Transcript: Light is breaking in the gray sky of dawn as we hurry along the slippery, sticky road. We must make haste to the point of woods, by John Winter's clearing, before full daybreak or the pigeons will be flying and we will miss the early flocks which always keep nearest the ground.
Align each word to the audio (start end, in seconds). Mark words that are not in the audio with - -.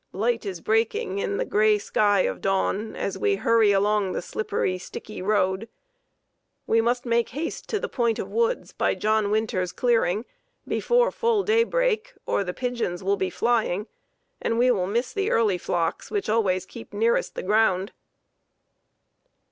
Light 0.13 0.47
is 0.47 0.61
breaking 0.61 1.19
in 1.19 1.37
the 1.37 1.45
gray 1.45 1.77
sky 1.77 2.21
of 2.21 2.41
dawn 2.41 2.95
as 2.95 3.19
we 3.19 3.35
hurry 3.35 3.71
along 3.71 4.13
the 4.13 4.21
slippery, 4.23 4.79
sticky 4.79 5.21
road. 5.21 5.69
We 6.65 6.81
must 6.81 7.05
make 7.05 7.29
haste 7.29 7.69
to 7.69 7.79
the 7.79 7.87
point 7.87 8.17
of 8.17 8.27
woods, 8.27 8.73
by 8.73 8.95
John 8.95 9.29
Winter's 9.29 9.71
clearing, 9.71 10.25
before 10.67 11.11
full 11.11 11.43
daybreak 11.43 12.15
or 12.25 12.43
the 12.43 12.51
pigeons 12.51 13.03
will 13.03 13.15
be 13.15 13.29
flying 13.29 13.85
and 14.41 14.57
we 14.57 14.71
will 14.71 14.87
miss 14.87 15.13
the 15.13 15.29
early 15.29 15.59
flocks 15.59 16.09
which 16.09 16.29
always 16.29 16.65
keep 16.65 16.93
nearest 16.93 17.35
the 17.35 17.43
ground. 17.43 17.91